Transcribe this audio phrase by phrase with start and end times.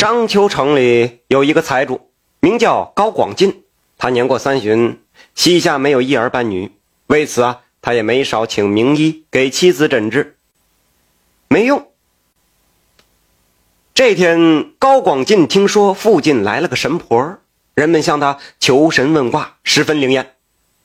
[0.00, 2.10] 章丘城里有一个财主，
[2.40, 3.64] 名叫高广进。
[3.98, 4.98] 他年过三旬，
[5.34, 6.72] 膝下没有一儿半女，
[7.08, 10.38] 为此啊，他也没少请名医给妻子诊治，
[11.48, 11.86] 没用。
[13.92, 17.36] 这天，高广进听说附近来了个神婆，
[17.74, 20.36] 人们向他求神问卦，十分灵验。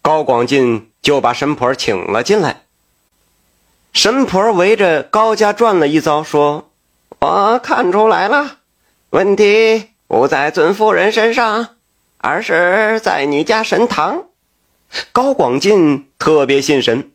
[0.02, 2.63] 高广进就把神婆请了进来。
[3.93, 6.70] 神婆围着高家转了一遭，说
[7.21, 8.57] ：“我看出来了，
[9.16, 11.78] 问题不在尊夫人身上，
[12.18, 14.25] 而是在你家神堂。”
[15.14, 17.11] 高广进特别信神，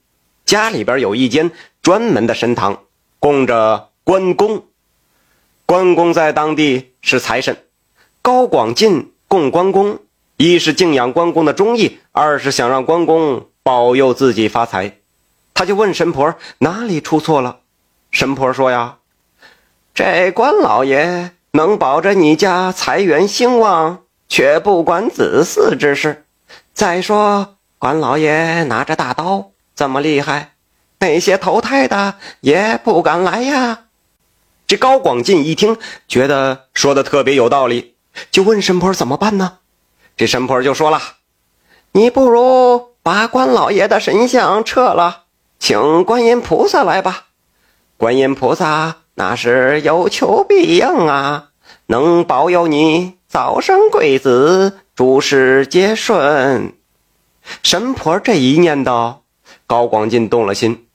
[0.47, 1.51] 家里边有一间
[1.83, 2.85] 专门的神堂，
[3.19, 4.65] 供着关公。
[5.67, 7.59] 关公在当地是财神，
[8.23, 9.99] 高广进供关公，
[10.39, 14.97] 一是敬仰关公的忠义，二是想让关公保佑自己发财。
[15.53, 17.59] 他就问神婆哪里出错了，
[18.11, 18.97] 神婆说呀
[19.95, 26.25] ：“这关老爷能保着你家财源兴旺，却不管子嗣之事。
[26.73, 30.53] 再说关老爷拿着大刀这么厉害，
[31.01, 33.85] 那些投胎的也不敢来呀。”
[34.67, 37.97] 这高广进一听，觉得说的特别有道理，
[38.31, 39.59] 就问神婆怎么办呢？
[40.17, 41.01] 这神婆就说了
[41.93, 45.25] ：“你不如把关老爷的神像撤了。”
[45.59, 47.27] 请观音菩萨来吧，
[47.99, 51.51] 观音菩萨那是有求必应啊，
[51.87, 56.75] 能保佑你早生贵子，诸事皆顺。
[57.63, 59.17] 神婆这一念叨，
[59.67, 60.87] 高广进动了心，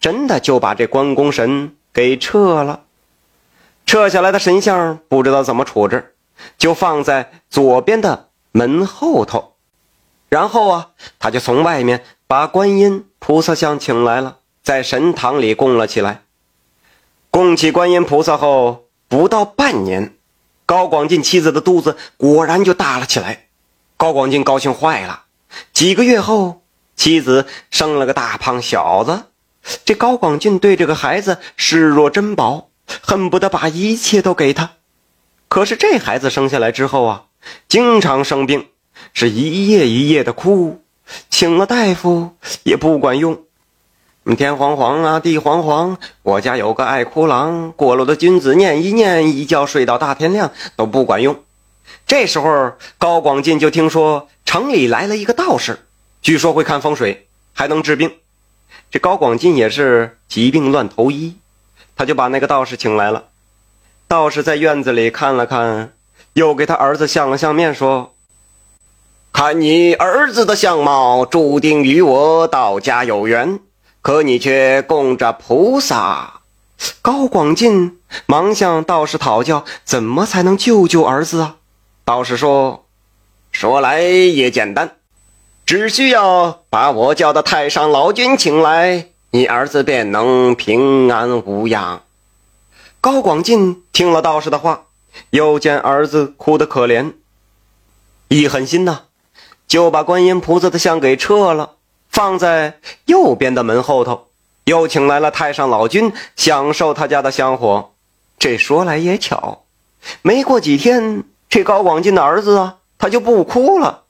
[0.00, 2.80] 真的就把这关公神给撤了。
[3.86, 6.14] 撤下来的神像不知道怎么处置，
[6.56, 9.54] 就放在左边的门后头。
[10.28, 13.06] 然后啊，他就从外面把观音。
[13.18, 16.24] 菩萨像请来了，在神堂里供了起来。
[17.34, 20.14] 供起观音菩萨后，不到半年，
[20.66, 23.48] 高广进妻子的肚子果然就大了起来。
[23.96, 25.24] 高广进高兴坏了。
[25.72, 26.62] 几个月后，
[26.94, 29.24] 妻子生了个大胖小子。
[29.84, 32.68] 这高广进对这个孩子视若珍宝，
[33.02, 34.74] 恨不得把一切都给他。
[35.48, 37.24] 可是这孩子生下来之后啊，
[37.66, 38.68] 经常生病，
[39.12, 40.84] 是一夜一夜的哭。
[41.28, 43.42] 请了大夫也不管用，
[44.34, 45.98] 天黄黄啊，地黄黄。
[46.22, 51.36] 我家有个爱哭郎，过路的君子念一念，一觉睡到大天亮都不管用。
[52.06, 55.80] 这时候，高广进就听说城里来了一个道士，
[56.22, 58.12] 据说会看风水，还能治病。
[58.90, 61.36] 这高广进也是疾病乱投医，
[61.94, 63.24] 他就把那个道士请来了。
[64.08, 65.92] 道士在院子里看了看，
[66.32, 68.14] 又给他儿子相了相面，说。
[69.32, 73.58] 看你儿子的相貌，注定与我道家有缘。
[74.04, 76.40] 可你却供着菩萨。
[77.00, 81.56] 高广进忙向道士讨教，怎么才能救救儿子啊？
[82.04, 82.84] 道士说
[83.50, 84.96] ：“说来也简单，
[85.64, 92.02] 只需要把我叫的太上老君请来，你儿子便能平安无恙。”
[93.00, 94.82] 高广进听了道士的话，
[95.30, 97.14] 又见儿子哭得可怜，
[98.28, 99.04] 一狠心呐。
[99.66, 101.76] 就把观音菩萨的像给撤了，
[102.14, 104.28] 放在右边的门后头，
[104.66, 107.90] 又请来了太上老君享受他家的香火。
[108.38, 109.64] 这说来也巧，
[110.22, 114.04] 没过几天，这高广进的儿子啊，他就不哭了。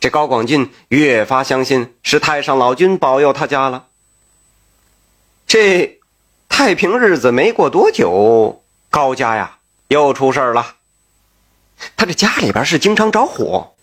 [0.00, 3.88] 这高广进越发相信是太上老君保佑他家了。
[5.46, 6.00] 这
[6.48, 10.76] 太平日子没过多久，高家呀又出事了。
[11.94, 13.74] 他这家里边是经常着火。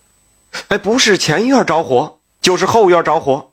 [0.70, 3.51] 哎，不是前院着火，就是后院着火，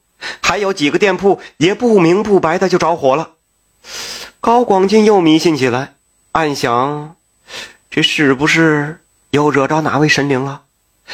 [0.49, 3.33] 还有几个店铺也不明不白的就着火了。
[4.41, 5.93] 高广进又迷信起来，
[6.33, 7.17] 暗想：
[7.91, 10.63] 这是不是又惹着哪位神灵了？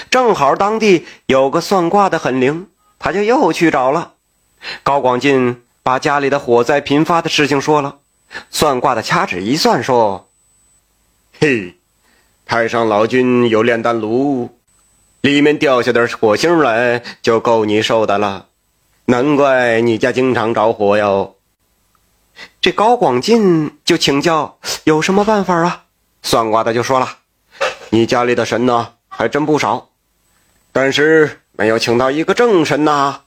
[0.08, 2.68] 正好当地有个算卦的很灵，
[3.00, 4.12] 他就又去找了。
[4.84, 7.96] 高广进把家里的火灾频发的事情说了，
[8.52, 10.28] 算卦的掐指一算，说
[11.40, 11.74] ：“嘿，
[12.46, 14.56] 太上老君有炼丹炉。”
[15.22, 18.46] 里面掉下点火星来，就够你受的了。
[19.06, 21.36] 难怪你家经常着火哟。
[22.60, 25.84] 这高广进就请教有什么办法啊？
[26.22, 27.18] 算卦的就说了
[27.90, 29.90] ：“你家里的神呢，还真不少，
[30.72, 33.20] 但是没有请到一个正神呐。”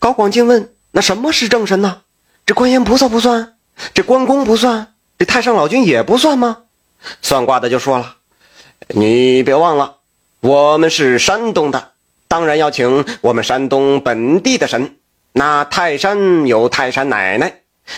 [0.00, 2.02] 高广进问：“那什么是正神呢？
[2.44, 3.56] 这观音菩萨不算，
[3.94, 6.62] 这关公不算，这太上老君也不算吗？”
[7.22, 8.16] 算卦的就说了
[8.88, 9.98] ：“你别忘了。”
[10.42, 11.92] 我们是山东的，
[12.28, 14.96] 当然要请我们山东本地的神。
[15.36, 17.52] 那泰山有泰山奶奶，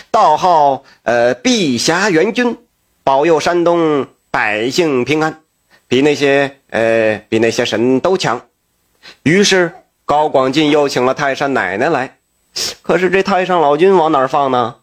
[0.09, 2.57] 道号呃碧霞元君，
[3.03, 5.41] 保佑山东百姓平安。
[5.87, 8.41] 比那些呃比那些神都强。
[9.21, 9.71] 于是
[10.03, 12.17] 高广进又请了泰山奶奶来，
[12.81, 14.77] 可是这太上老君往哪儿放呢？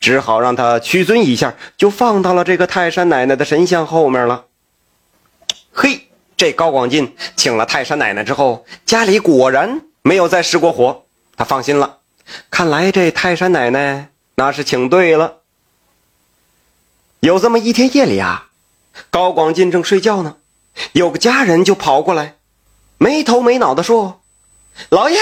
[0.00, 4.46] 只好让他屈尊一下，就放到了这个泰山奶奶的神像后面了。
[5.70, 11.04] 嘿，这高广进请了泰山奶奶之后，家里果然没有再失过火，
[11.40, 12.00] 他放心了。
[12.50, 15.38] 看来这泰山奶奶那是请对了。
[17.20, 18.48] 有这么一天夜里啊，
[19.08, 20.36] 高广进正睡觉呢，
[20.92, 22.36] 有个家人就跑过来，
[22.98, 24.20] 没头没脑的说
[24.90, 25.18] ：“老爷，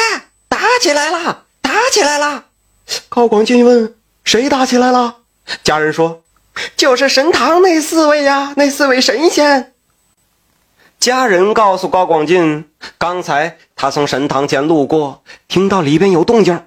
[0.48, 2.46] 打起来了，打起来了！”
[3.08, 3.94] 高广进问
[4.24, 5.18] ：“谁打起来了？”
[5.62, 6.24] 家人说
[6.76, 9.72] ：“就是神堂那四位呀，那四位神仙。”
[10.98, 12.68] 家人告诉高广进，
[12.98, 16.64] 刚才他从神堂前路过，听到里边有动静。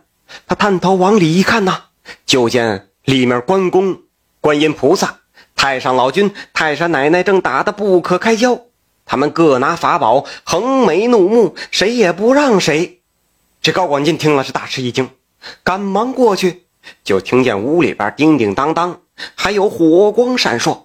[0.47, 1.87] 他探头往里一看呐，
[2.25, 4.03] 就见里面关公、
[4.39, 5.17] 观音菩萨、
[5.53, 8.61] 太上老君、太山奶奶正打得不可开交。
[9.05, 13.01] 他们各拿法宝，横眉怒目，谁也不让谁。
[13.61, 15.09] 这高广进听了是大吃一惊，
[15.63, 16.63] 赶忙过去，
[17.03, 19.01] 就听见屋里边叮叮当当，
[19.35, 20.83] 还有火光闪烁。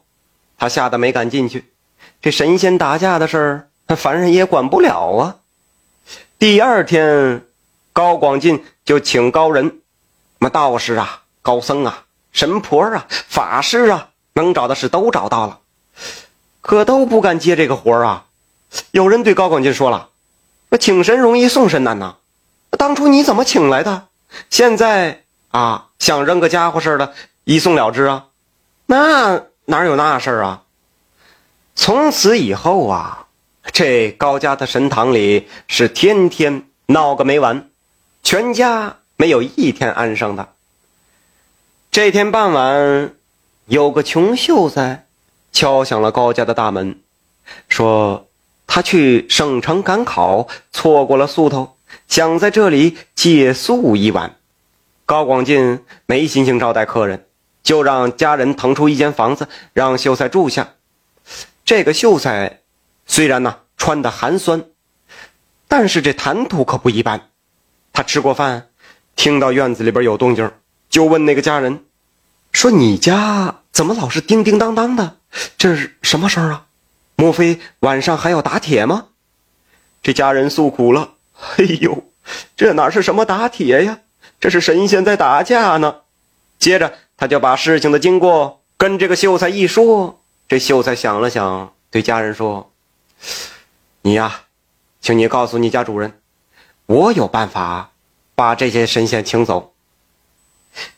[0.58, 1.66] 他吓得没敢进去。
[2.20, 3.38] 这神仙打架的事
[3.86, 5.36] 儿，凡人也管不了啊。
[6.38, 7.42] 第二天。
[7.92, 9.72] 高广进就请高人，什
[10.38, 15.60] 么道士啊、高僧啊、神婆啊、法师啊，能找的事都找到了，
[16.60, 18.26] 可都不敢接这个活啊。
[18.90, 20.10] 有人对高广进说了
[20.68, 22.16] ：“那请神容易送神难呐，
[22.72, 24.08] 当初你怎么请来的？
[24.50, 25.22] 现在
[25.52, 28.26] 啊，想扔个家伙似的，一送了之啊？
[28.84, 30.64] 那哪有那事儿啊？”
[31.74, 33.25] 从此以后啊，
[33.72, 37.68] 这高家的神堂里是天天闹个没完。
[38.22, 40.48] 全家没有一天安生的。
[41.92, 43.14] 这天傍晚，
[43.66, 45.06] 有个穷秀才
[45.52, 46.98] 敲响了高家的大门，
[47.68, 48.26] 说
[48.66, 51.76] 他去省城赶考，错过了宿头，
[52.08, 54.34] 想在这里借宿一晚。
[55.04, 57.26] 高广进没心情招待客人，
[57.62, 60.74] 就让家人腾出一间房子让秀才住下。
[61.64, 62.60] 这个秀才
[63.06, 64.64] 虽然呢穿的寒酸，
[65.68, 67.30] 但是这谈吐可不一般。
[67.92, 68.68] 他吃过饭，
[69.14, 70.50] 听到院子里边有动静，
[70.90, 71.84] 就问那个家人，
[72.52, 75.16] 说：“你家怎么老是叮叮当当的？
[75.56, 76.66] 这是什么声啊？
[77.16, 79.06] 莫非晚上还要打铁吗？”
[80.02, 81.14] 这家人诉苦了
[81.56, 82.04] ：“哎呦，
[82.56, 84.00] 这哪是什么打铁呀？
[84.38, 86.02] 这是神仙在打架呢。”
[86.58, 90.20] 接着他就把事情的经过跟这个秀才一说。
[90.48, 92.72] 这秀才想了想，对家人说
[94.02, 94.42] ：“你呀，
[95.00, 96.20] 请你告诉你家主人。”
[96.86, 97.90] 我有办法
[98.36, 99.74] 把这些神仙请走。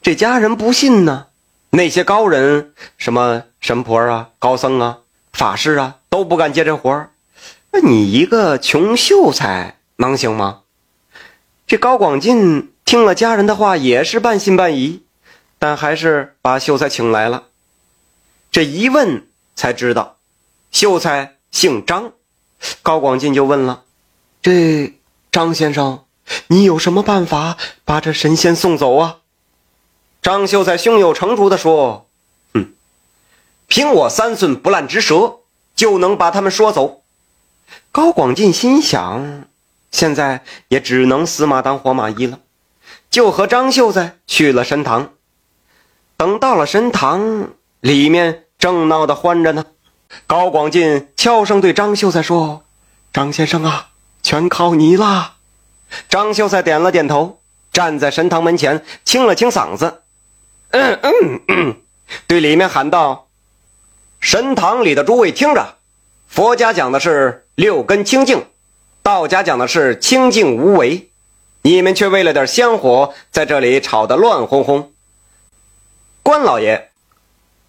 [0.03, 1.29] 这家人不信呢，
[1.71, 4.99] 那些高人，什么神婆啊、高僧啊、
[5.33, 7.09] 法师啊，都不敢接这活。
[7.71, 10.61] 那你一个穷秀才能行吗？
[11.67, 15.05] 这高广进听了家人的话，也是半信半疑，
[15.59, 17.45] 但还是把秀才请来了。
[18.51, 19.27] 这一问
[19.57, 20.17] 才知道，
[20.71, 22.13] 秀才姓张。
[22.83, 23.85] 高广进就问了
[24.43, 24.95] ：“这？”
[25.31, 26.05] 张先生，
[26.49, 29.19] 你有什么办法把这神仙送走啊？
[30.23, 32.09] 张秀才胸有成竹地说
[32.55, 32.73] ：“哼，
[33.67, 35.41] 凭我三寸不烂之舌，
[35.77, 37.03] 就能把他们说走。”
[37.93, 39.45] 高广进心想，
[39.93, 42.41] 现在也只能死马当活马医了，
[43.11, 45.13] 就和张秀才去了神堂。
[46.17, 47.51] 等到了神堂，
[47.81, 49.67] 里面正闹得欢着呢。
[50.27, 52.65] 高广进悄声对张秀才说
[53.13, 53.87] ：“张先生啊。”
[54.21, 55.37] 全靠你啦！
[56.09, 57.41] 张秀才点了点头，
[57.73, 60.03] 站在神堂门前，清了清嗓子，
[60.71, 61.77] 嗯嗯嗯，
[62.27, 63.29] 对里面喊道
[64.21, 65.77] ：“神堂里的诸位听着，
[66.27, 68.45] 佛家讲的是六根清净，
[69.03, 71.09] 道家讲的是清净无为，
[71.63, 74.93] 你们却为了点香火，在这里吵得乱哄哄。
[76.23, 76.91] 关老爷，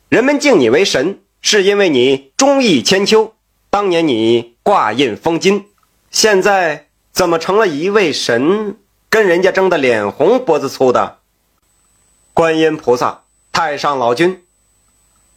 [0.09, 3.33] 人们敬你为神，是因为你忠义千秋，
[3.69, 5.65] 当年你挂印封金。”
[6.11, 8.77] 现在怎么成了一位神，
[9.09, 11.19] 跟人家争得脸红脖子粗的？
[12.33, 14.43] 观音菩萨、太上老君，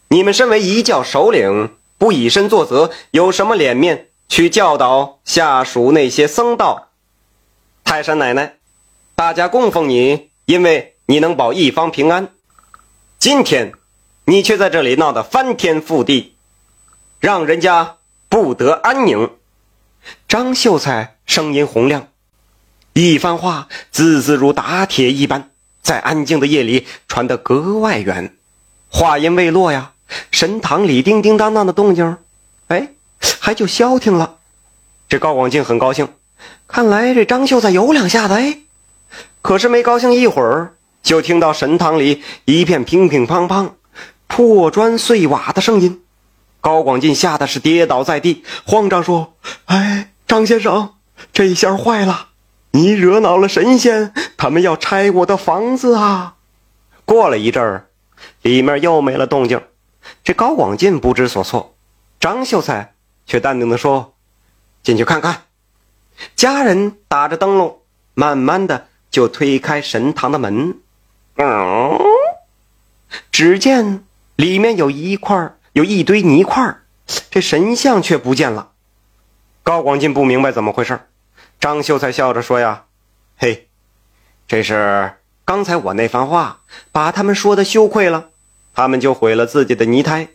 [0.09, 6.89] 你们身为一教首领，不以身作则，有什么脸面去教导下属那些僧道？
[7.85, 8.57] 泰山奶奶，
[9.15, 12.33] 大家供奉你，因为你能保一方平安。
[13.19, 13.73] 今天，
[14.25, 16.35] 你却在这里闹得翻天覆地，
[17.19, 17.97] 让人家
[18.29, 19.31] 不得安宁。
[20.29, 22.09] 张秀才声音洪亮，
[22.93, 25.51] 一番话字字如打铁一般，
[25.83, 28.35] 在安静的夜里传得格外远。
[28.89, 29.93] 话音未落呀，
[30.31, 32.17] 神堂里叮叮当当的动静，
[32.69, 32.93] 哎，
[33.41, 34.37] 还就消停了。
[35.09, 36.09] 这高广进很高兴，
[36.69, 38.59] 看来这张秀才有两下子哎。
[39.41, 43.71] 可是没高兴一会儿，就听到神堂里一片乒乒乓乓、
[44.35, 46.03] 破砖碎瓦的声音。
[46.63, 49.35] 高广进吓得是跌倒在地，慌张说
[49.67, 50.95] ：“哎，张先生，
[51.35, 52.29] 这下坏了！
[52.71, 56.37] 你惹恼了神仙，他们要拆我的房子啊！”
[57.05, 57.89] 过了一阵儿，
[58.41, 59.61] 里面又没了动静。
[60.25, 61.75] 这高广进不知所措，
[62.19, 62.95] 张秀才
[63.27, 64.15] 却淡定地说
[64.83, 65.43] ：“进去看看。”
[66.35, 67.81] 家人打着灯笼，
[68.15, 70.79] 慢慢的就推开神堂的门。
[71.37, 71.99] 嗯，
[73.31, 74.05] 只见
[74.37, 75.55] 里面有一块。
[75.75, 76.81] 有一堆泥块，
[77.31, 78.73] 这神像却不见了。
[79.63, 81.01] 高广进不明白怎么回事，
[81.59, 82.85] 张秀才笑着说：“呀，
[83.39, 83.69] 嘿，
[84.47, 85.15] 这是
[85.47, 86.61] 刚才我那番话
[86.93, 88.29] 把他们说的羞愧了，
[88.75, 90.29] 他们就毁了自己的泥胎。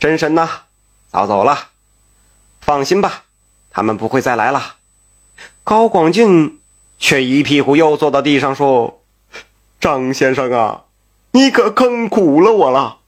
[0.00, 0.50] 真神呐，
[1.08, 1.68] 早走了，
[2.60, 3.22] 放心吧，
[3.70, 4.74] 他们不会再来了。”
[5.62, 6.60] 高广进
[6.98, 9.00] 却一屁股又坐到地上说
[9.80, 10.82] ：“张先生啊，
[11.30, 12.98] 你可坑苦了我了。”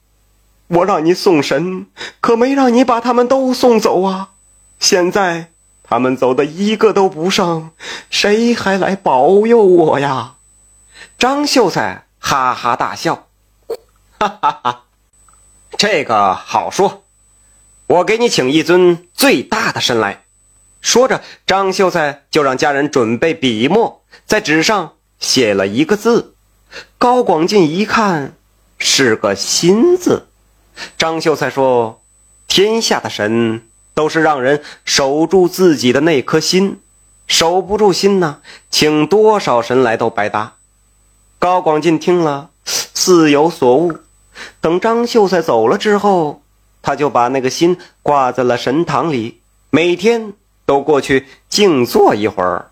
[0.67, 1.87] 我让你送神，
[2.19, 4.31] 可没让你把他们都送走啊！
[4.79, 7.71] 现在他们走的一个都不剩，
[8.09, 10.35] 谁还来保佑我呀？
[11.17, 13.27] 张秀才哈哈大笑，
[14.19, 14.83] 哈哈哈，
[15.77, 17.03] 这个好说，
[17.87, 20.23] 我给你请一尊最大的神来。
[20.81, 26.35] 说着，张秀才就让家人准备笔墨，在纸上写了一个字。
[26.97, 28.33] 高广进一看，
[28.77, 30.26] 是个心字。
[30.97, 32.01] 张秀才说
[32.47, 36.79] ：“天下的神都是让人守住自己的那颗心，
[37.27, 40.55] 守不住心呢，请多少神来都白搭。”
[41.39, 43.97] 高广进听了，似有所悟。
[44.59, 46.41] 等张秀才走了之后，
[46.81, 50.33] 他就把那个心挂在了神堂里，每天
[50.65, 52.71] 都过去静坐一会儿，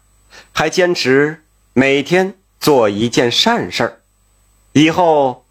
[0.52, 1.44] 还坚持
[1.74, 4.00] 每天做一件善事儿。
[4.74, 5.45] 以后。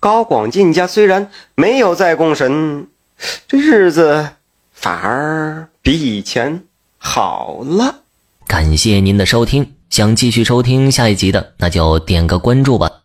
[0.00, 2.88] 高广进家虽然没有再供神，
[3.46, 4.28] 这日子
[4.72, 6.64] 反而比以前
[6.98, 8.00] 好了。
[8.46, 13.01] 感谢您的收听，想继续收听下一集的，那就点个关注吧。